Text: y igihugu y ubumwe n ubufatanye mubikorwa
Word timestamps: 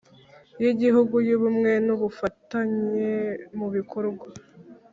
y 0.61 0.65
igihugu 0.71 1.15
y 1.27 1.31
ubumwe 1.37 1.71
n 1.85 1.87
ubufatanye 1.95 3.13
mubikorwa 3.57 4.27